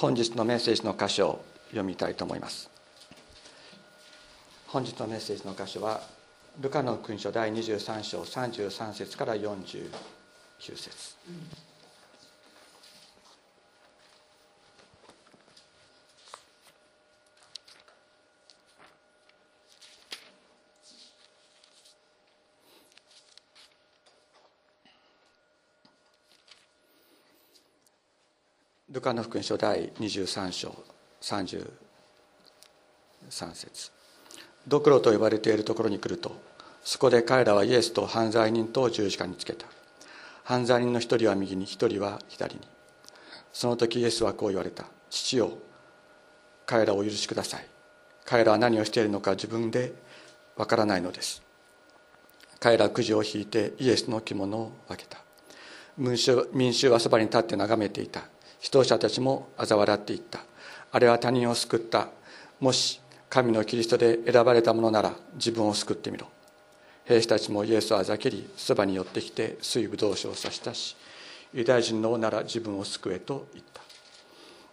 [0.00, 2.68] 本日のメッセージの箇所を読みたいと思います。
[4.66, 6.00] 本日のメッセージの箇所は
[6.60, 9.90] ルカの福音書第23章33節から49
[10.58, 11.16] 節。
[29.00, 30.76] ルカの福音書第23章
[31.22, 31.64] 33
[33.54, 33.90] 節。
[34.68, 36.38] ドクロと呼ばれているところに来ると
[36.84, 39.64] そこで彼らはイエスと犯罪人と十字架につけた。
[40.44, 42.60] 犯罪人の一人は右に一人は左に。
[43.54, 44.84] その時イエスはこう言われた。
[45.08, 45.52] 父よ
[46.66, 47.66] 彼らを許しください。
[48.26, 49.94] 彼らは何をしているのか自分で
[50.56, 51.42] わからないのです。
[52.58, 55.16] 彼らはくじを引いてイエスの着物を分けた。
[55.96, 58.24] 民衆民衆はそばに立って眺めていた。
[58.62, 60.40] 指導者たちも嘲笑っていった。
[60.92, 62.08] あれは他人を救った。
[62.58, 66.26] もし神のキリストで選ばれたものなら自分を救ってみろ。
[67.04, 70.96] 兵士たちもイエスをあざけりそばに寄ってきて水ぶどう酒を差したし
[71.52, 73.80] ユダヤ人の王なら自分を救えと言った。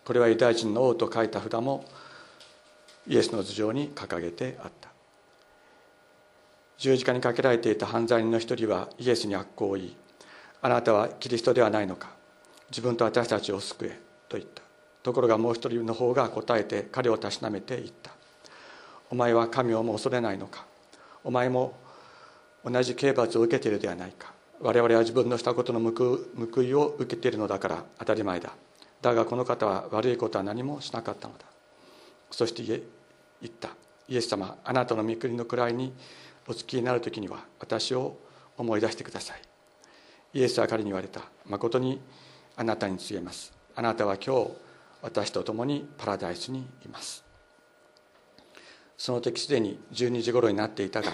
[0.04, 1.86] これはユダヤ人の王と書いた札も
[3.08, 4.90] イエスの頭上に掲げてあった。
[6.78, 9.96] 十字架にかけられていた犯罪人の一人はイエスに悪行を言い
[10.62, 12.17] あなたはキリストではないのか。
[12.70, 14.62] 自分と私たちを救えと言った。
[15.04, 18.12] ところがもう一人の方が答えて彼をたしなめて言った。
[19.10, 20.66] お前は神をも恐れないのか？
[21.24, 21.78] お前も
[22.66, 24.34] 同じ刑罰を受けているではないか？
[24.60, 28.52] 我々は自分のしたことの報いを受けているのだから当たり前だ。
[29.02, 31.46] だがこの方は悪いことは何もしなかったのだ。
[32.32, 32.82] そして言
[33.46, 33.70] った。
[34.10, 35.94] イエス様あなたの御国の位に
[36.48, 38.18] お付きになる時には私を
[38.58, 39.42] 思い出してください。
[40.34, 41.22] イエスは彼に言われた。
[41.46, 42.02] 誠に
[42.58, 43.54] あなたに告げます。
[43.76, 44.52] あなたは今日
[45.04, 47.24] 私と共にパラダイスにいます。
[48.98, 51.12] その時すでに12時頃になっていたが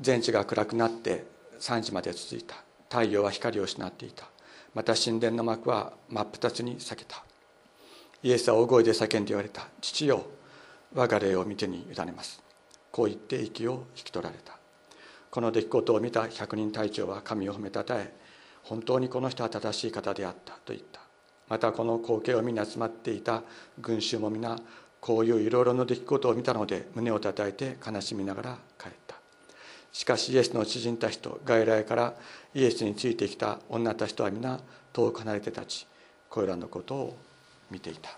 [0.00, 1.24] 全地が暗くなって
[1.60, 2.56] 3時まで続いた。
[2.88, 4.24] 太陽は光を失っていた。
[4.74, 7.22] また神殿の幕は真っ二つに裂けた。
[8.24, 9.68] イエスは大声で叫んで言われた。
[9.80, 10.26] 父よ
[10.92, 12.42] 我が霊を見てに委ねます。
[12.90, 14.58] こう言って息を引き取られた。
[15.30, 18.12] この出来事を見た百人隊長は神を褒めたたえ
[18.62, 21.00] 本当にこの人は正しい方であったと言った。
[21.48, 23.42] またこの光景を見に集まっていた
[23.80, 24.56] 群衆も皆
[25.00, 29.16] こういういろいろな出来事を見たので胸をたたいて悲しみながら帰った。
[29.92, 32.14] しかしイエスの知人たちと外来から
[32.54, 34.60] イエスについてきた女たちとは皆
[34.92, 35.86] 遠く離れて立ち
[36.28, 37.16] これらのことを
[37.70, 38.10] 見ていた。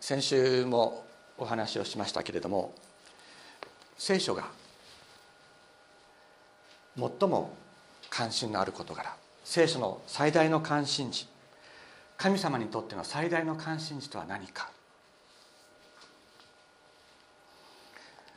[0.00, 1.04] 先週も
[1.38, 2.74] お話をしましたけれども
[4.00, 4.44] 聖書が
[6.96, 7.54] 最も
[8.08, 9.14] 関心のある事柄。
[9.44, 11.28] 聖書の最大の関心事。
[12.16, 14.70] 神様にとっての最大の関心事とは何か。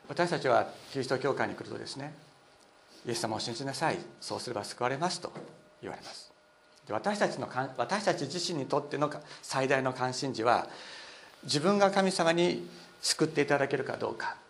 [0.10, 2.14] 私たちはキリスト教会に来るとですね
[3.08, 4.00] イエス様を信じなさい。
[4.20, 5.32] そうすれば救われますと
[5.82, 6.30] 言われます。
[6.86, 7.48] で私たちの
[7.78, 9.10] 私たち自身にとっての
[9.42, 10.68] 最大の関心事は
[11.46, 12.68] 自分が神様に
[13.02, 14.43] 救っていただけるかどうか。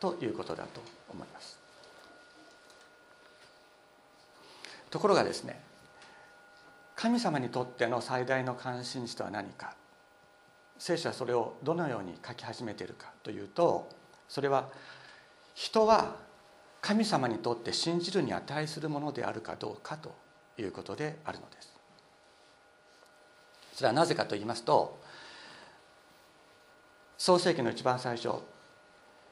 [0.00, 0.80] ということだと
[1.10, 1.58] 思います。
[4.90, 5.60] ところがですね
[6.94, 9.74] 神様にとっての最大の関心事とは何か。
[10.78, 13.88] 聖書はそれをどのように書き始めているかというと
[14.28, 14.68] それは
[15.54, 16.16] 人は
[16.82, 20.14] 神様にとって信じるに値するものであるかどうかと
[20.58, 21.74] いうことであるのです。
[23.74, 24.98] それはなぜかと言いますと
[27.18, 28.30] 創世紀の一番最初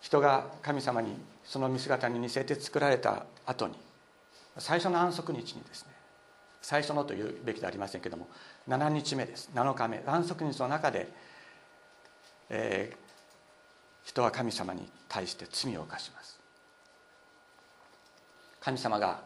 [0.05, 3.75] 人が神様にその見姿に似せて作られた後に
[4.59, 5.93] 最初の安息日にですね
[6.61, 8.29] 最初のというべきではありませんけども
[8.69, 9.51] 7日目です。
[9.55, 10.03] 7日目。
[10.07, 11.09] 安息日の中で、
[12.51, 12.97] えー、
[14.09, 16.39] 人は神様に対して罪を犯します。
[18.61, 19.23] 神様が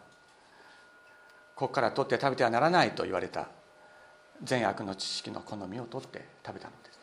[1.57, 3.49] ここから取って食べてはならないと言われた
[4.45, 6.98] 善悪の知識の好みを取って食べたのです。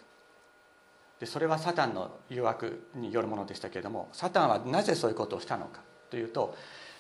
[1.20, 6.56] でそれはサタンの誘惑によるものでしたけれどもサタンはなぜそういうことをしたのかというと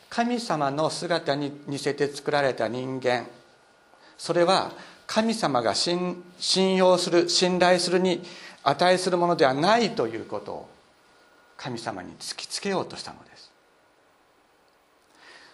[0.09, 3.27] 神様の姿に似せて作られた人間
[4.17, 4.71] それは
[5.07, 6.23] 神様が信
[6.75, 8.23] 用する信頼するに
[8.63, 10.69] 値するものではないということを
[11.57, 13.51] 神様に突きつけようとしたのです。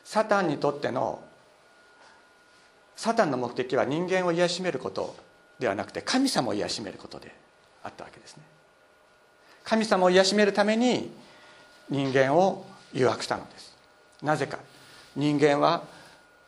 [0.05, 1.21] サタンにとっての
[2.95, 5.15] サタンの目的は人間を癒しめること
[5.59, 7.33] ではなくて神様を癒しめることで
[7.83, 8.43] あったわけですね。
[9.71, 11.09] 神様を癒しめるために
[11.89, 13.73] 人間を誘惑したのです。
[14.21, 14.59] なぜか。
[15.15, 15.83] 人間は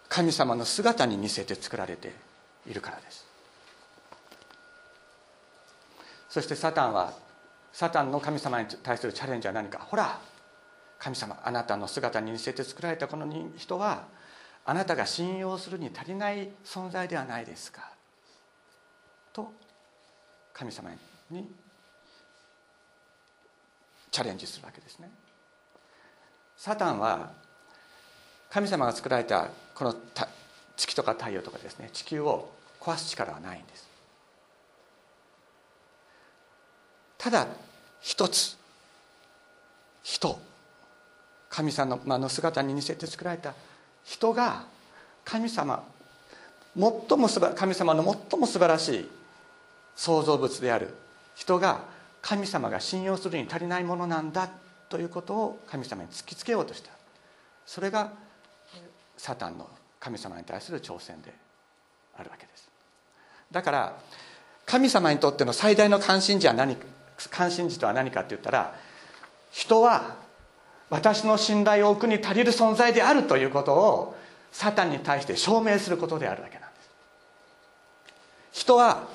[0.09, 2.11] 神様の姿に似せて作られて
[2.67, 3.25] いるからです。
[6.27, 7.13] そしてサタンは
[7.71, 9.79] サタンの神様に対するチャレンジは何か。
[9.79, 10.19] ほら
[10.99, 14.03] 神様あなたの姿に似せて作られたこの人は
[14.65, 17.89] あなたが信用するに足りない存在ではないですか。
[19.31, 19.53] と
[20.53, 20.89] 神様
[21.31, 21.47] に
[24.13, 25.09] チャレンジするわけですね。
[26.55, 27.31] サタンは
[28.51, 29.95] 神様が作られたこの
[30.77, 33.89] 月とか太陽とかですね地球を壊す力はないんです。
[37.17, 37.47] ただ
[38.01, 38.55] 一つ
[40.03, 40.39] 人。
[41.49, 43.53] 神様の姿に似せて作られた
[44.03, 44.63] 人が
[45.23, 45.83] 神様
[46.75, 49.09] 最も神様の最も素晴らしい
[49.95, 50.93] 創造物である
[51.35, 51.92] 人が
[52.23, 54.49] 神様が信用するに足りないものなんだ
[54.89, 56.89] ということを神様に突きつけようとした。
[57.65, 58.11] それが
[59.17, 61.33] サタンの神様に対する挑戦で
[62.17, 62.69] あるわけです。
[63.51, 63.97] だから
[64.65, 66.77] 神様にとっての最大の関心事は何
[67.29, 68.21] 関心事とは何か。
[68.21, 68.73] って言ったら
[69.51, 70.15] 人は
[70.89, 74.15] 私の信頼を置くに足りる存在であるということを
[74.53, 76.89] サタンに対して証明することであるわけなんです。
[78.53, 79.07] 人は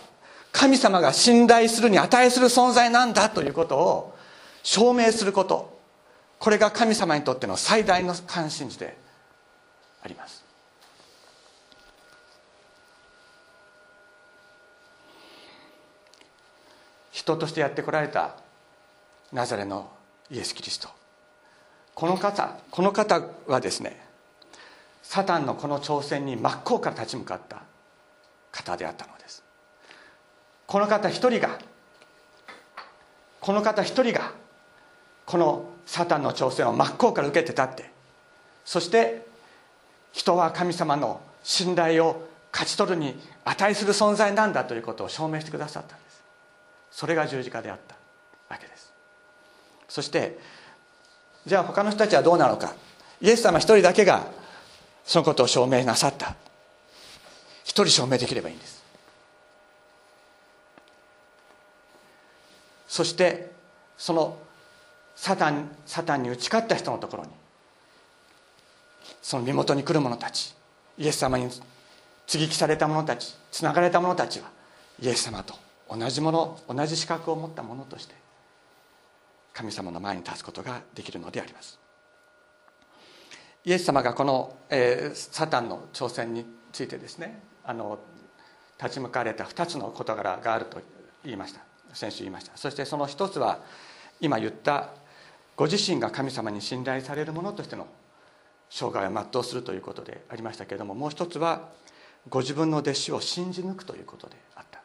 [0.52, 4.16] 神様が信頼するに値する存在なんだということを
[4.62, 5.78] 証明すること。
[6.38, 8.96] これが神様にとっての最大の関心事で
[10.02, 10.44] あります。
[17.10, 18.36] 人としてやってこられた
[19.32, 19.90] ナザレの
[20.30, 20.88] イエス・キリスト。
[21.94, 24.00] この方この方はですね
[25.02, 27.62] サタンのこの挑戦に真っ向から立ち向かった
[28.52, 29.17] 方であったのです。
[30.68, 31.58] この方一人が
[33.40, 34.32] この方一人が
[35.24, 37.90] このサタンの挑戦を真っ向から受けて立って
[38.66, 39.26] そして
[40.12, 46.22] 人は神様の信頼を勝ち取るに値する存在なんだということを証明してくださったんです。
[46.90, 47.94] それが十字架であった
[48.50, 48.92] わけです。
[49.88, 50.38] そして
[51.46, 52.74] じゃあ他の人たちはどうなのか。
[53.22, 54.26] イエス様一人だけが
[55.04, 56.34] そのことを証明なさった。
[57.64, 58.77] 一人証明できればいいんです。
[62.88, 63.52] そして
[63.96, 64.38] その
[65.14, 67.31] サタンサタンに打ち勝った人のところに
[69.20, 70.55] その身元に来る者たち
[70.96, 71.49] イエス様に
[72.26, 74.49] 接ぎ木された者たちつながれた者たちは
[75.00, 75.55] イエス様と
[75.90, 78.14] 同じもの同じ資格を持った者として
[79.52, 81.81] 神様の前に立つことができるのであります。
[83.64, 87.99] イエス様がこの、えー、サタンの挑戦についてですねあの
[88.81, 90.81] 立ち向かわれた2つの事柄があると
[91.25, 91.67] 言いました。
[91.93, 92.56] 先週言いました。
[92.56, 93.61] そしてその一つは
[94.20, 94.90] 今言った
[95.56, 97.87] ご自身が神様に信頼されるものとしての
[98.70, 101.69] 生涯を全うするということでありましたけれどももう一つは
[102.29, 104.81] ご自分の弟子を信じ抜くということであった。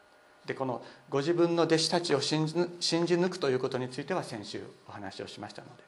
[0.45, 5.83] でこのご自分の弟子たちを信じ信じ抜くということについては先週お話をしましたので、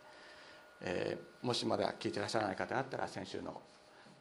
[0.82, 3.62] えー、もしまだ聞いてらっしゃらない方があったら先週の、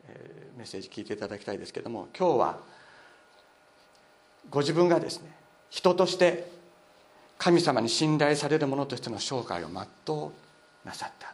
[0.08, 2.58] えー、メッセージ聞いていただきたいですけども今日は
[4.50, 5.30] ご自分がですね
[5.70, 6.50] 人として
[7.38, 10.32] 神様に信頼される者としての生涯を全う
[10.84, 11.32] なさった。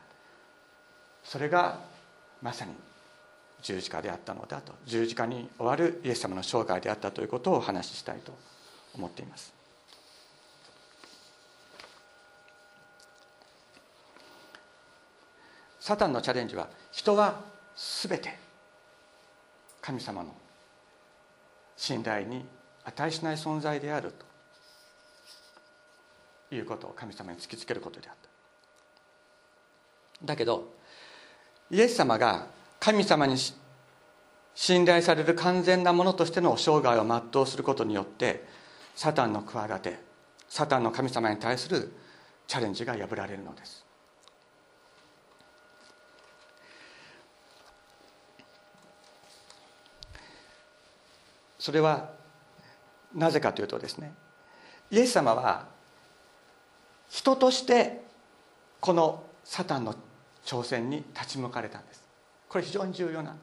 [1.23, 1.79] それが
[2.43, 2.73] まさに
[3.62, 4.75] 十字架であったのだと。
[4.87, 8.33] 十字架に終わるイエス様の生涯であったということをお話ししたいと
[8.95, 9.52] 思っています。
[15.78, 17.40] サタンのチャレンジは人は
[18.07, 18.38] 全て
[19.80, 20.35] 神様の
[21.76, 22.45] 信頼に
[22.85, 24.29] 値しない存在であると。
[26.50, 28.14] いうことを神様に突きつけることであっ
[30.21, 30.26] た。
[30.26, 30.73] だけど
[31.71, 32.47] イエス様が
[32.78, 33.37] 神様に
[34.54, 38.45] 信頼される完全なものとしての生涯を全うすることによって
[38.95, 39.99] サタンの企て
[40.49, 41.92] サタンの神様に対する
[42.47, 43.87] チャレンジが破られるのです。
[51.59, 52.11] それは
[53.14, 54.14] なぜかというとですね
[54.90, 55.66] イエス様は
[57.11, 58.02] 人として
[58.81, 59.95] このサタンの
[60.45, 62.02] 挑戦に立ち向かれたんです。
[62.49, 63.37] これ非常に重要な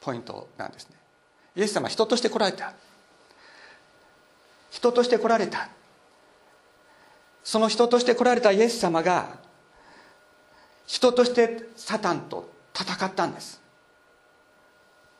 [0.00, 0.96] ポイントなんですね。
[1.56, 2.74] イエス様は人として来られた。
[4.70, 5.68] 人として来られた。
[7.44, 9.38] その人として来られたイエス様が
[10.86, 13.60] 人としてサタンと戦ったんです。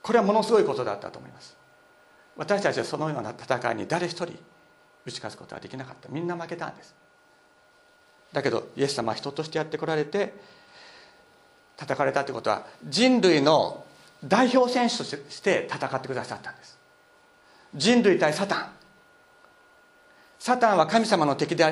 [0.03, 1.57] これはものすごいことだったと思います。
[2.37, 4.27] 私たちはそのような戦いに誰一人
[5.05, 6.09] 打ち勝つことはできなかった。
[6.09, 6.95] みんな負けたんです。
[8.33, 10.35] だけどイエス様は人としてやってこられて
[11.81, 13.85] 戦われたということは人類の
[14.25, 16.79] 代表選手として戦ってくださったんです。
[17.75, 18.73] 人類対サタン。
[20.39, 21.65] サタンは神様の敵で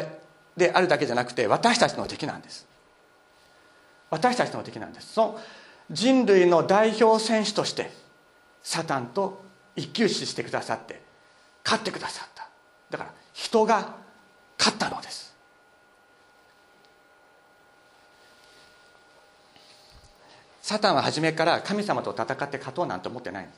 [0.73, 2.67] あるだけじゃなくて私たちの敵なんです。
[4.11, 5.13] 私たちの敵なんです。
[5.13, 5.41] その
[5.91, 7.91] 人類の代表選手として
[8.63, 9.43] サタンと
[9.77, 11.01] 一騎打ちしてくださって
[11.65, 12.49] 勝ってくださった。
[12.91, 13.95] だから人が
[14.59, 15.30] 勝ったのです。
[20.71, 23.49] サタンは初めから神様と戦って勝とうなんて思ってない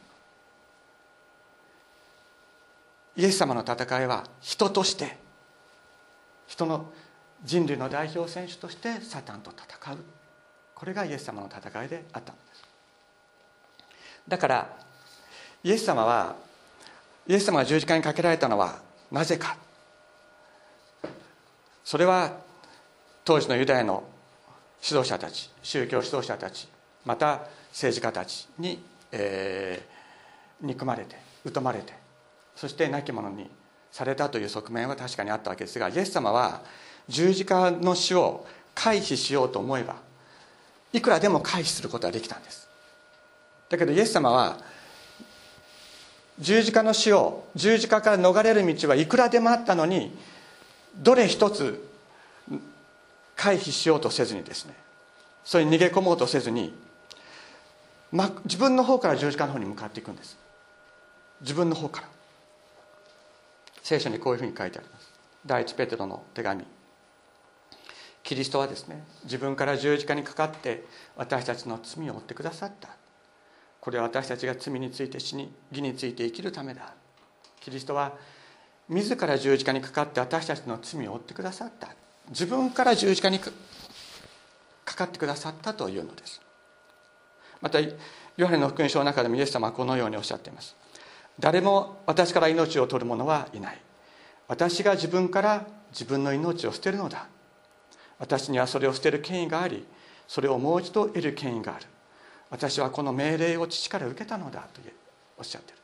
[3.19, 5.19] イエス様の戦いは人として
[6.47, 6.91] 人の
[7.45, 9.99] 人類の代表選手としてサタンと戦う。
[10.75, 12.65] これがイエス様の戦いであったのです。
[14.27, 14.77] だから
[15.63, 16.37] イエス様は
[17.29, 18.79] イエス様が十字架にかけられたのは
[19.11, 19.59] なぜか。
[21.85, 22.39] それは
[23.23, 24.03] 当時のユダヤの
[24.83, 26.72] 指導者たち宗教指導者たち
[27.05, 31.17] また政治家たちに、えー、憎まれて
[31.53, 31.93] 疎まれて
[32.57, 33.51] そして亡き者に
[33.91, 36.63] されたという側面は確かにあったわけですがイエス様は
[37.09, 39.97] 十字架の死を回避しようと思えば
[40.93, 42.69] いくらでも回避することができたんです。
[43.69, 44.59] だけどイエス様は
[46.39, 50.17] 十字架の死を十字架から逃れる道はいくらでもあったのに
[50.97, 51.89] どれ一つ
[53.37, 54.75] 回避しようとせずにですね
[55.45, 56.73] それに逃げ込もうとせずに、
[58.13, 60.39] 自分の方から十字架の方に向かっていくんです。
[61.41, 62.09] 自分の方から。
[63.83, 65.11] 聖書にこういうふうに書いてあります。
[65.45, 66.65] 第一ペテロの手紙。
[68.23, 70.85] キリストはですね自分から十字架にかかって
[71.17, 72.91] 私たちの罪を負ってくださった。
[73.81, 76.95] これは私たちが罪について死に義について生きるためだ。
[77.61, 78.13] キリストは
[78.89, 81.89] 自ら十字架にかかって私たちの罪を負ってくださった。
[82.29, 83.51] 自分から十字架にか
[84.85, 86.41] かってくださったというのです。
[87.63, 90.77] またヨハネの福音書の中でもイエス様はこのようにおっしゃっています。
[91.39, 93.81] 誰も私から命を取る者はいない。
[94.49, 97.27] 私が自分から自分の命を捨てるのだ。
[98.19, 99.85] 私にはそれを捨てる権威があり
[100.29, 101.87] それをもう一度得る権威がある。
[102.51, 104.81] 私はこの命令を父から受けたのだと
[105.39, 105.79] おっしゃっている。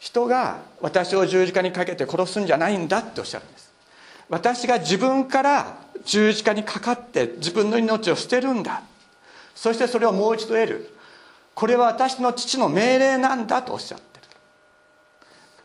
[0.00, 3.72] 人が私を十字架にかけて殺すんじゃないんだっておっしゃるんです。
[4.28, 8.82] 私が自分から十字架にかかって自分の命を捨てるんだ。
[9.54, 10.96] そしてそれをもう一度得る。
[11.54, 14.26] これは私の父の命令なんだとおっしゃってる。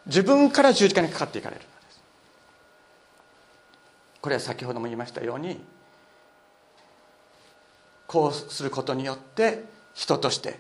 [0.08, 2.02] 自分から十字架にかかっていかれるのです。
[4.22, 5.60] これは先ほども言いましたように
[8.08, 10.60] こうすることによって人として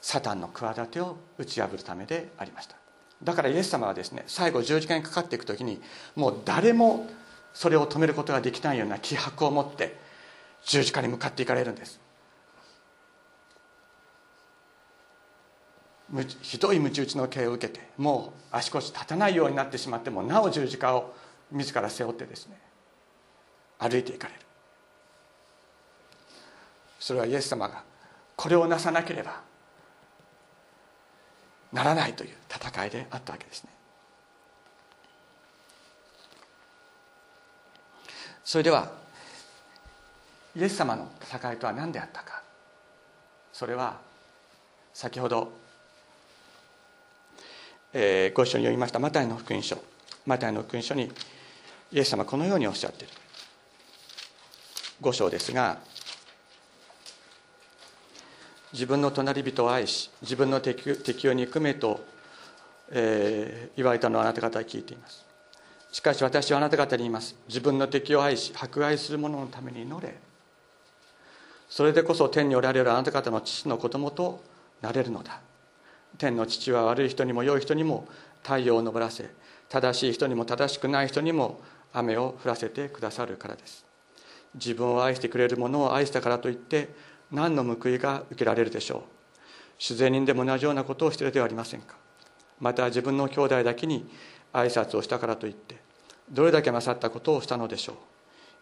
[0.00, 2.76] サタンの企てを打ち破るためでありました。
[3.22, 5.80] だからイエス様はですね最後十字架にかかっていく時に
[6.16, 7.06] もう誰も
[7.54, 9.96] それを止めることができないような気迫を持って
[10.64, 12.00] 十字架に向かっていかれるんです。
[16.42, 21.14] ひどい鞭打ちの刑を受けてもう足腰立たないようになってしまってもなお十字架を
[21.50, 22.58] 自ら背負ってですね
[23.78, 24.40] 歩いていかれる。
[27.00, 27.82] それはイエス様が
[28.36, 29.40] これをなさなければ
[31.72, 33.70] ならないという戦いであったわけですね。
[38.44, 38.92] それでは
[40.54, 42.42] イエス様の戦いとは何であったか。
[43.52, 43.98] それは
[44.92, 45.50] 先ほど、
[47.94, 48.98] えー、ご一緒に読みました。
[48.98, 49.76] マタイの福音書。
[50.26, 51.10] マタイの福音書に
[51.92, 53.12] イエス様このようにおっしゃっている。
[55.02, 55.78] 5章ですが
[58.72, 62.00] 自分の隣人を愛し自分の敵を憎めと、
[62.90, 65.24] えー、言われたのをあなた方は聞いています。
[65.90, 67.36] しかし私はあなた方に言います。
[67.48, 70.14] 自分の敵を愛し迫害する者のために祈れ。
[71.68, 74.42] それでこそ天におられるあなた方の父の子供と
[74.80, 75.40] なれるのだ。
[76.18, 78.06] 天の父は悪い人にも良い人にも
[78.42, 79.30] 太陽を昇らせ
[79.68, 81.60] 正しい人にも正しくない人にも
[81.92, 83.84] 雨を降らせてくださるからです。
[84.54, 86.90] 自分を愛してくれる者を愛したからといって
[87.30, 89.02] 何の報いが受けられるでしょう。
[89.78, 91.96] 主税人でも同じようなことをしているではありませんか。
[92.60, 94.08] また自分の兄弟だけに
[94.52, 95.80] 挨拶をしたからといって
[96.30, 97.94] どれだけ勝ったことをしたのでしょ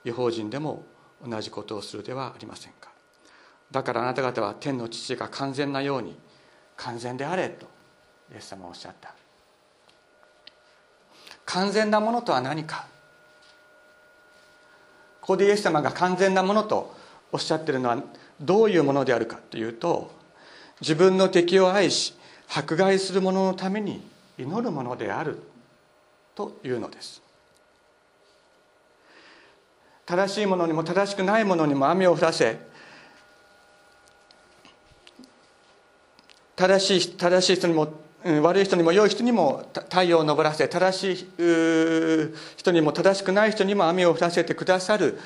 [0.05, 0.09] う。
[0.09, 0.85] 違法人でも
[1.27, 2.91] 同じことをするではありませんか。
[3.71, 6.17] だからあなた方は天の父が完全なように
[6.81, 7.67] 完全であれと
[8.33, 9.15] イエス様はおっしゃった。
[11.45, 12.87] 完全なものとは何か。
[15.21, 16.97] ここでイエス様が完全なものと
[17.33, 18.03] おっしゃってるのは
[18.41, 20.11] どういうものであるかというと
[20.81, 22.15] 自分の敵を愛し
[22.49, 24.03] 迫害する者のために
[24.39, 25.39] 祈るものである
[26.35, 27.21] というのです。
[30.07, 32.59] 正しいものにも正しくないものにも雨を降らせ
[36.61, 37.91] 正しい正しい人にも
[38.43, 41.27] 悪い人にも良い人にも太陽を昇らせ正しい
[42.59, 45.19] 人にも正しくない人にも雨を降らせてくださる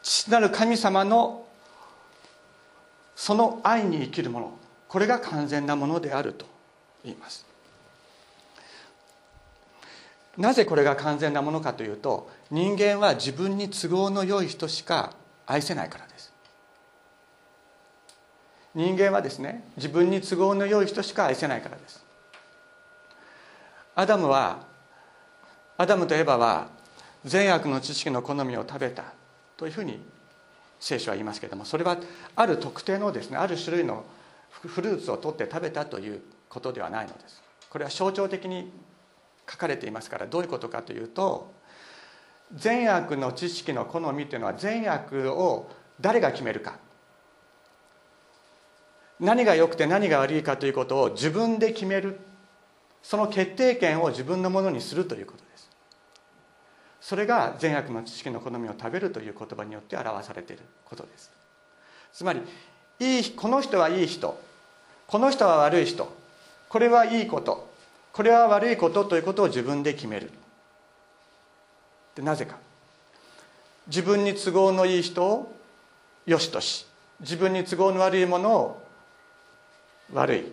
[0.00, 1.44] 父なる神様の
[3.16, 4.58] その愛に生きるもの。
[4.86, 6.46] これが完全なものであると
[7.02, 7.44] 言います。
[10.38, 15.14] なぜこれが完全なものかというと人間は自分に都合の良い人しか
[15.46, 16.15] 愛せないからです。
[18.76, 22.04] 人間はですね自分に都合の良い人しか愛せないからです。
[23.94, 24.66] アダムは
[25.78, 26.68] アダムとエバは
[27.24, 29.14] 善悪の知識の好みを食べた
[29.56, 29.98] というふうに
[30.78, 31.96] 聖書は言いますけれどもそれは
[32.36, 34.04] ある特定のですねある種類の
[34.50, 37.42] フルーツを取って食べたということではないのです。
[37.70, 38.70] これは象徴的に
[39.50, 41.50] 書かれていますからどういうことかというと
[42.54, 46.78] 善悪の知識の好みというのは善悪を誰が決めるか。
[49.20, 52.18] 何が良くて何が悪いかということを自分で決める。
[53.02, 55.70] その決定権を自分のものにするということです。
[57.00, 61.30] それが善悪の知識の好みを食べるという言葉によって表されていることです。
[62.12, 62.40] つまり
[62.98, 64.38] いいこの人はいい人。
[65.06, 66.12] この人は悪い人。
[66.68, 67.70] これはいいこと。
[68.12, 70.30] これは悪いことということを自分で決める。
[72.14, 72.56] でなぜか。
[73.86, 75.54] 自分に都合のいい人を
[76.26, 76.86] 良しとし
[77.20, 78.85] 自分に都合の悪いものを
[80.12, 80.44] 悪い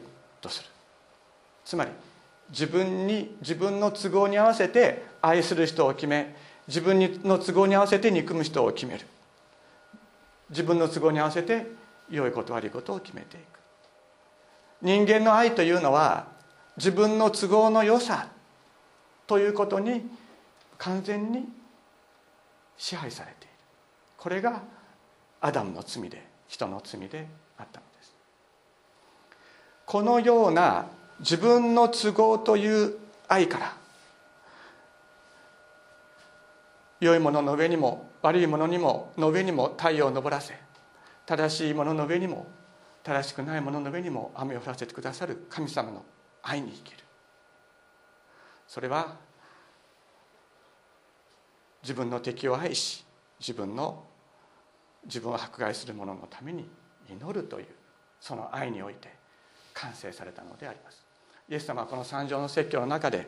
[0.41, 0.69] とする。
[1.65, 1.91] つまり
[2.49, 6.35] 自分に自分の都合に合わせて愛する人を決め
[6.67, 9.05] 自分の都合に合わせて憎む人を決める。
[10.49, 11.67] 自分の都合に合わせて
[12.09, 13.59] 良いこと悪いことを決めていく。
[14.81, 16.27] 人間の愛というのは
[16.77, 18.27] 自分の都合の良さ
[19.25, 20.05] ということに
[20.77, 21.45] 完全に
[22.77, 23.53] 支配されている。
[24.17, 24.61] これが
[25.41, 27.85] アダムの罪で人の罪であったの。
[29.85, 30.87] このような
[31.19, 33.75] 自分の都合という愛から
[36.99, 40.53] 良いものの上にも悪いものにもの上にも太陽を昇らせ
[41.25, 42.47] 正しいものの上にも
[43.03, 46.05] 正しくないものの上にも雨を降らせてくださる神様の
[46.41, 46.97] 愛に生きる。
[48.67, 49.15] それは
[51.81, 53.05] 自分の敵を愛し
[53.39, 54.03] 自分の
[55.05, 56.69] 自分を迫害する者のために
[57.09, 57.67] 祈るという
[58.21, 59.22] その愛において。
[59.73, 61.03] 完成されたのであります。
[61.49, 63.27] イエス様はこの三条の説教の中で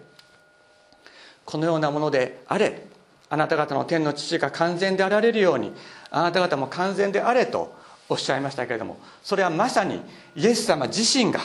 [1.44, 2.88] このようなものであれ
[3.30, 5.74] あなた方の天の父が完全であられるように
[6.12, 7.76] あなた方も完全であれと
[8.08, 10.02] おっしゃいましたけれどもそれはまさに
[10.36, 11.40] イエス様自身が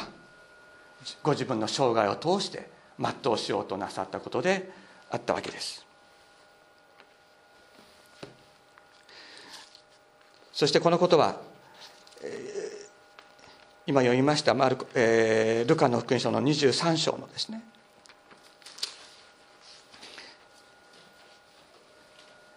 [1.23, 4.71] ご自分の生涯を通して全うしようとなさったことで
[5.11, 5.85] あったわけです。
[10.53, 11.41] そしてこのことは、
[13.91, 17.65] 今読みましたマルコ、えー、ルカの福音書の23章のですね。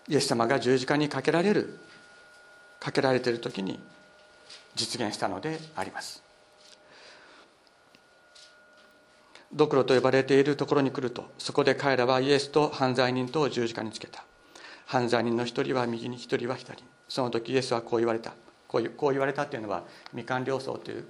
[0.08, 1.80] イエス様が十字架にかけられる
[2.80, 3.80] かけられている時に
[4.76, 6.22] 実現したのであります。
[9.52, 14.24] ドクロと呼ばれているところに来るとそこで彼らはイエスと犯罪人とを十字架につけた。
[14.86, 16.88] 犯罪人の一人は右に一人は左に。
[17.10, 18.34] その時イエスはこう言われた。
[18.68, 21.06] こうこう言われたっていうのは未完了層という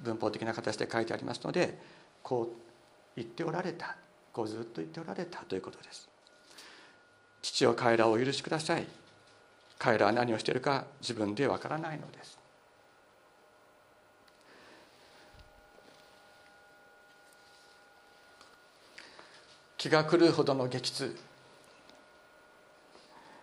[0.00, 1.78] 文法的な形で書いてありますので
[2.22, 2.56] こう
[3.16, 3.96] 言っておられた
[4.32, 6.08] こうずっと言っておられたということです。
[7.42, 8.86] 父を彼らをお許しください。
[9.78, 12.38] 彼らは何をしているか自分でわからないのです。
[19.78, 21.16] 気が狂うほどの激痛。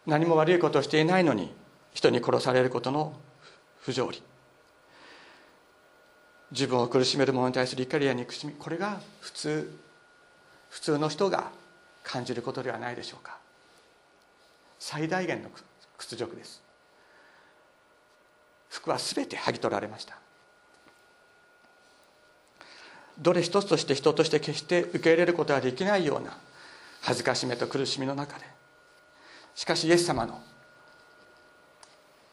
[0.06, 1.54] 何も悪いことをしていないのに
[1.94, 3.14] 人に殺されることの
[3.80, 4.22] 不条理。
[6.54, 9.80] 自分を苦しめる者に対する怒りや憎しみこれが普通
[10.70, 11.52] 普通の人が
[12.04, 13.38] 感じることではないでしょうか。
[14.80, 15.50] 最大限の
[15.98, 16.62] 屈辱です。
[18.70, 20.18] 服は全て剥ぎ取られました。
[23.20, 26.38] どれ一つとして人として決して受け入れることができないような
[27.02, 28.46] 恥ずかしめと苦しみの中で。
[29.56, 30.42] しかしイエス様の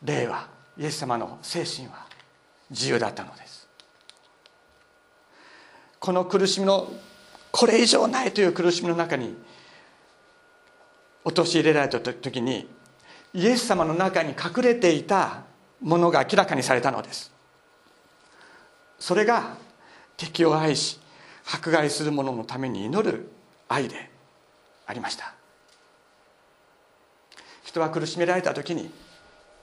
[0.03, 2.07] 霊はイエス様の精神は
[2.71, 3.60] 自由だったのです。
[6.01, 6.91] この苦しみの
[7.53, 9.37] これ以上ないという苦しみの中に
[11.25, 12.67] 陥れられた時に
[13.35, 15.43] イエス様の中に隠れていた
[15.81, 17.31] ものが明らかにされたのです。
[18.99, 19.57] それが
[20.17, 20.99] 敵を愛し
[21.47, 23.31] 迫害する者のために祈る
[23.69, 24.11] 愛で
[24.87, 25.35] ありました。
[27.63, 28.91] 人は苦しめられた時に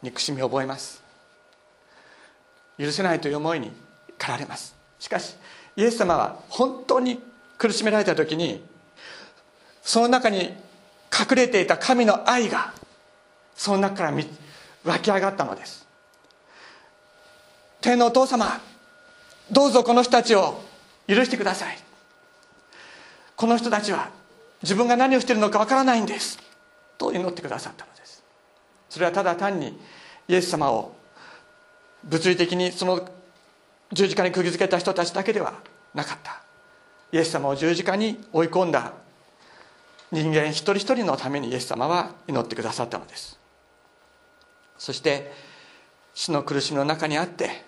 [0.04, 1.02] 憎しみを覚えます。
[2.78, 3.72] 許せないという思いに
[4.18, 4.76] 駆られます。
[5.00, 5.36] しかし
[5.78, 7.22] イエス様は本当に
[7.58, 8.62] 苦しめられた時に
[9.84, 12.74] その中に隠れていた神の愛が
[13.56, 14.14] その中から
[14.84, 15.88] 湧き上がったのです。
[17.80, 18.60] 天のお父様
[19.52, 20.62] どうぞこの人たちを
[21.08, 21.78] 許してください。
[23.36, 24.10] この人たちは
[24.64, 26.40] 自分が何をしているのかわからないんです。
[26.98, 28.24] と祈ってくださったのです。
[28.90, 29.80] それはただ単に
[30.28, 30.96] イエス様を
[32.04, 33.08] 物理的にその
[33.94, 35.54] 十字架に釘付けた人たちだけでは
[35.94, 36.42] なかった。
[37.12, 38.94] イエス様を十字架に追い込んだ
[40.12, 43.40] 人間一人一人のためにイエス様は祈ってくださったのです。
[44.78, 45.32] そして
[46.14, 47.64] 死の苦しみの中にあって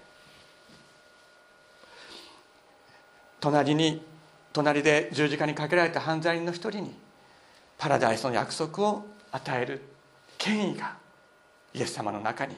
[3.39, 4.03] 隣に
[4.51, 6.95] 隣で十字架にかけられた犯罪人の一人に
[7.77, 9.81] パラダイスの約束を与える
[10.37, 10.97] 権威が
[11.73, 12.55] イエス様の中に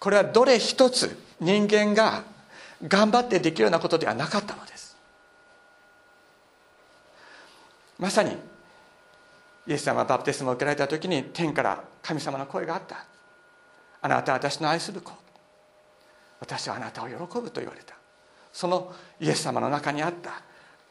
[0.00, 2.24] これはどれ一つ人間が
[2.88, 4.96] 頑張ってできるようなことではなかったのです。
[7.98, 8.36] まさに
[9.66, 13.04] イエス様がバプテスマを受けられた時に天から神様の声があった。
[14.00, 15.12] あなたは私の愛する子。
[16.40, 17.94] 私はあなたを喜ぶと言われた。
[18.52, 20.42] そのイエス様の中にあった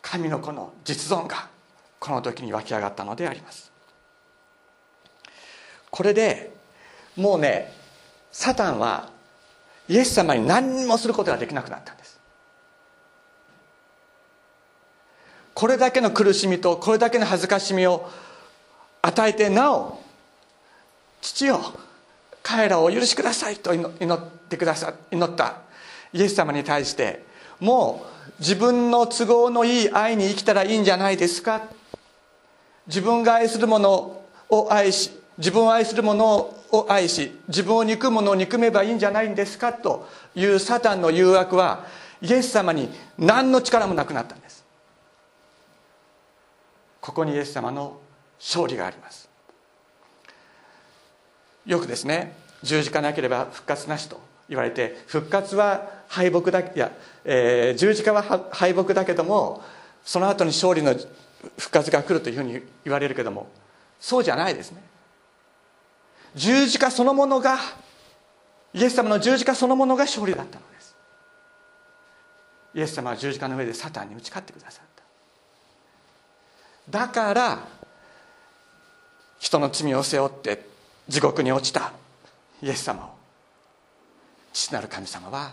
[0.04, 1.50] 神の子の実存が
[2.00, 3.72] この時に湧き上がったのであります。
[5.90, 6.54] これで
[7.16, 7.79] もうね
[8.32, 9.10] サタンは
[9.88, 12.20] イエス様に何もすることができなくなったんです。
[15.54, 18.10] これだけの苦しみとこれだけの恥ずかしみを
[19.02, 20.00] 与えてなお
[21.22, 21.60] 父よ
[22.42, 25.58] 彼らをお許しくださいと祈ってくださ祈った。
[26.14, 27.26] イエス様に対して
[27.60, 31.64] もう自分の都合のいい愛に生きたらいいんじゃないですか。
[32.88, 41.86] 自分が愛するものを愛し自分を愛するものをを愛し自分を憎むものを憎めばいいんじゃないんですかというサタンの誘惑は
[42.22, 44.66] イエス様に何の力もなくなったんです。
[47.02, 48.00] ここにイエス様の
[48.40, 49.30] 勝利があります。
[51.66, 56.92] よくですね十字架なければ復活なしと言われて復活は敗北だいや、
[57.24, 59.62] えー、十字架は敗北だけども
[60.04, 60.96] その後に勝利の
[61.58, 63.48] 復活が来るというふうに言われるけども
[64.00, 64.82] そうじゃないですね。
[66.40, 67.60] 十字架そのものが
[68.74, 70.96] イエス様の十字架そのものが勝利だったのです。
[72.76, 74.86] イエス様は十字架の上でサタンに打ち勝ってくださっ
[76.90, 77.00] た。
[77.00, 77.60] だから
[79.38, 80.66] 人の罪を背負って
[81.10, 81.92] 地獄に落ちた
[82.62, 83.10] イエス様を
[84.54, 85.52] 父なる神様は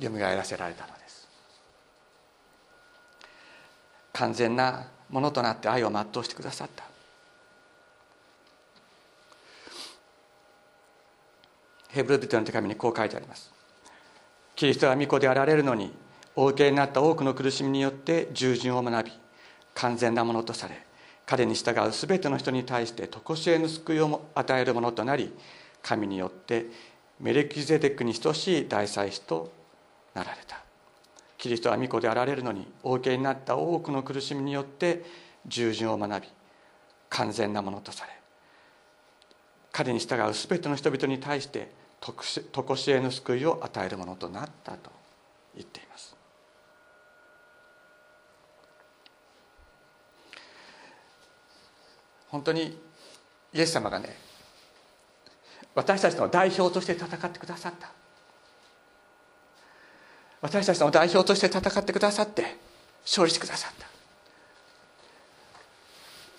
[0.00, 1.28] よみがえらせられたのです。
[4.14, 6.93] 完全なものとなって愛を全うしてくださった。
[11.94, 13.52] ヘブル人の手紙にこう書いてあります。
[14.56, 15.92] キリストは御子であられるのに
[16.34, 19.12] お受けになった多くの苦しみによって従順を学び
[19.74, 20.84] 完全なものとされ
[21.26, 25.32] 彼に従う全ての人に対して常しえの救いを与えるものとなり
[25.82, 26.66] 神によって
[27.20, 29.52] メレキゼデックに等しい大祭司と
[30.14, 30.58] なられた。
[31.38, 35.04] キリストは御子であられるのにお受けになった多くの苦しみによって
[35.46, 36.28] 従順を学び
[37.10, 38.12] 完全なものとされ
[39.70, 44.90] 彼に従う全ての人々に対して常しえの救いを与えるものとなったと
[45.56, 46.14] 言っています。
[52.28, 52.78] 本当に
[53.54, 54.16] イエス様がね
[55.74, 57.90] 私たちの代表として戦ってくださった。
[60.42, 62.58] 私たちの代表として戦ってくださって
[63.04, 63.72] 勝利してくださっ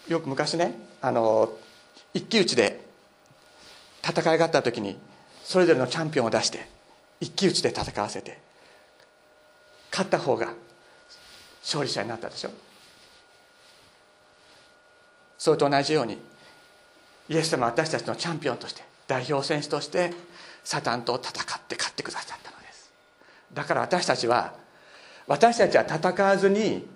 [0.07, 0.11] た。
[0.11, 1.51] よく昔ねあの
[2.13, 2.85] 一騎打ちで
[4.07, 4.99] 戦いがあった時に
[5.45, 6.67] それぞれのチャンピオンを出して
[7.21, 8.39] 一騎打ちで戦わせて
[9.91, 10.51] 勝った方が
[11.61, 12.49] 勝利者になったでしょ。
[15.37, 16.17] それと同じように
[17.29, 20.11] イエス様は私たちのチャンピオンとして代表選手として
[20.63, 22.91] サタンと戦って勝ってくださったのです。
[23.53, 24.55] だから私たちは
[25.27, 26.87] 私たちは戦わずに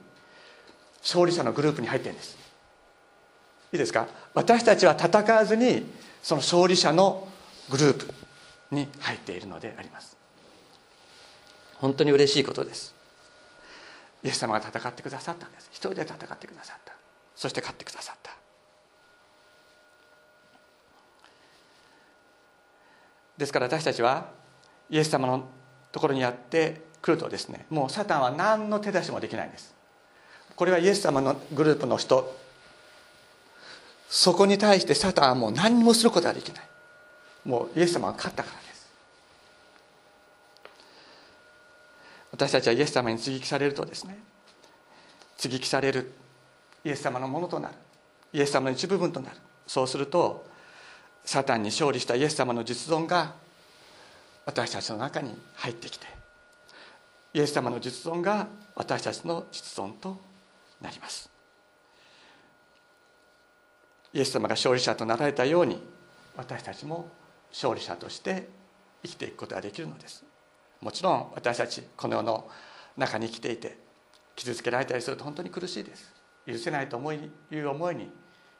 [1.01, 2.35] 勝利者のグループに入ってるんです。
[3.71, 4.07] いいですか？
[4.33, 5.85] 私たちは戦わずに
[6.23, 7.27] その勝利者の
[7.69, 8.13] グループ。
[8.71, 10.17] に入っているのであります。
[11.77, 12.93] 本当に嬉しいことです。
[14.23, 15.69] イエス様が戦ってくださったんです。
[15.71, 16.93] 一人で戦ってくださった。
[17.35, 18.31] そして勝ってくださった。
[23.37, 24.31] ですから私たちは
[24.89, 25.47] イエス様の
[25.93, 29.73] ところにやってくるとですねもうサタンは何の手出しもできないんです。
[30.57, 32.37] これはイエス様のグループの人。
[34.09, 36.68] そこに対してサタンはもう何もすることができない
[37.45, 38.89] もうイエス様は勝ったからです。
[42.31, 44.17] 私たちはイエス様に接ぎ木されるとですね
[45.37, 46.13] 接ぎ木される
[46.85, 47.75] イエス様のものとなる
[48.33, 49.35] イエス様の一部分となる。
[49.65, 50.45] そうすると
[51.25, 53.33] サタンに勝利したイエス様の実存が
[54.45, 56.07] 私たちの中に入ってきて
[57.33, 60.17] イエス様の実存が私たちの実存と
[60.81, 61.29] なります。
[64.13, 65.79] イエス様が勝利者となられたように
[66.35, 67.09] 私たちも
[67.51, 68.47] 勝利者として
[69.03, 70.23] 生きていくことができるのです。
[70.81, 72.49] もちろん私たちこの世の
[72.97, 73.77] 中に生きていて
[74.35, 76.13] 傷つけられたりすると本当に苦しいです。
[76.45, 77.17] 許せないと思い
[77.51, 78.09] いう思いに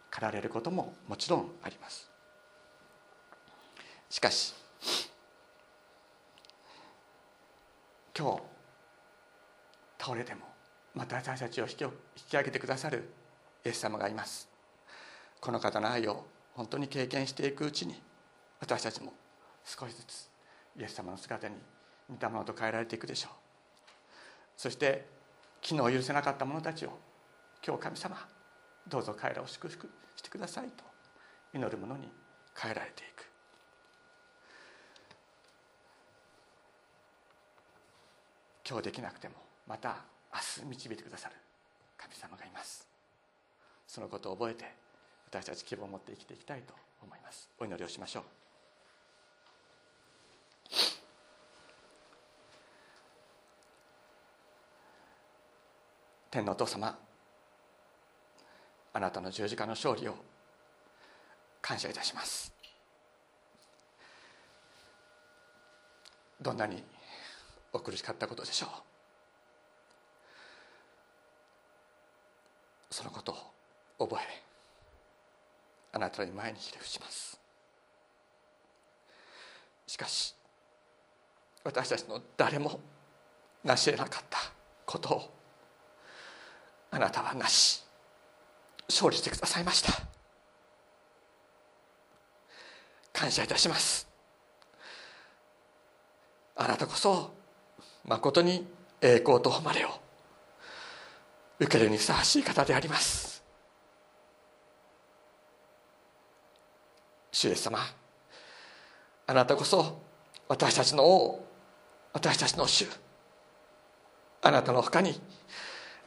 [0.09, 2.09] 駆られることももちろんあります。
[4.09, 4.53] しかし
[8.17, 8.41] 今日
[9.97, 10.41] 倒れても
[10.93, 11.91] また私たちを引き引
[12.29, 13.09] き上げてくださる
[13.63, 14.49] イエス様がいます。
[15.39, 18.01] この方の愛を本当に経験していくうちに
[18.59, 19.13] 私たちも
[19.63, 20.29] 少しずつ
[20.77, 21.55] イエス様の姿に
[22.09, 23.31] 似たものと変えられていくでしょう。
[24.57, 25.05] そして
[25.61, 26.97] 昨日許せなかった者たちを
[27.65, 28.27] 今日神様
[28.87, 30.83] どうぞ彼らを祝福してくださいと
[31.53, 32.09] 祈る者に
[32.55, 33.25] 変えられていく。
[38.67, 39.35] 今日できなくても
[39.67, 39.97] また
[40.31, 41.35] 明日導いてくださる
[41.97, 42.87] 神様がいます。
[43.87, 44.65] そのことを覚えて
[45.27, 47.49] 私たち希望を持って生きていきたいと思います。
[47.59, 48.48] お祈りをしましょう。
[56.31, 56.97] 天のお父様
[58.93, 60.15] あなたの十字架の勝利を
[61.61, 62.53] 感謝いたします。
[66.41, 66.83] どんなに
[67.73, 68.69] お苦しかったことでしょう。
[72.91, 73.35] そのこと
[73.99, 74.25] を覚え
[75.91, 77.39] あなたに前にひれ伏します。
[79.87, 80.35] しかし
[81.63, 82.79] 私たちの誰も
[83.63, 84.37] 成し得なかった
[84.85, 85.38] ことを
[86.91, 87.83] あなたはなし。
[88.89, 89.93] 勝利してくださいました。
[93.13, 94.07] 感謝いたします。
[96.55, 97.33] あなたこそ
[98.05, 98.67] まことに
[99.01, 99.89] 栄光と誉れを
[101.59, 103.43] 受けるにふさわしい方であります。
[107.31, 107.79] 主イエス様
[109.27, 110.01] あなたこそ
[110.47, 111.47] 私たちの王
[112.11, 112.87] 私たちの主
[114.41, 115.21] あなたのほかに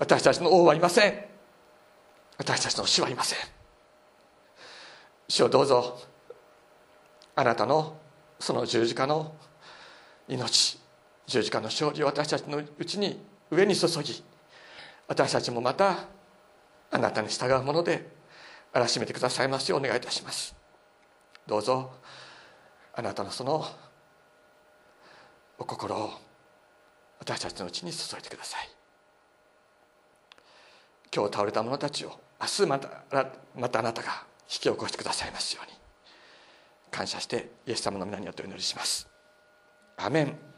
[0.03, 1.15] 私たちの王はいません。
[2.37, 3.39] 私たちの主はいません。
[5.29, 5.97] 主をどうぞ
[7.37, 8.01] あなたの
[8.41, 9.33] その十字架の
[10.27, 10.81] 命
[11.29, 14.25] 十字架の勝利を私たちのうちに上に注ぎ
[15.07, 15.99] 私たちもまた
[16.91, 18.11] あなたに従うもので
[18.73, 20.57] あらしめてくださいますようお願いいたします。
[21.47, 21.93] どうぞ
[22.93, 23.65] あなたのその
[25.61, 26.11] お心を
[27.21, 28.82] 私たちのうちに注いでください。
[31.15, 32.89] 今日倒れた者たちを明日また
[33.55, 35.73] またあなたが引き起こしてくださいますように。
[36.91, 39.09] 感謝してイエス様の皆によってお祈りします。
[39.97, 40.52] アメン。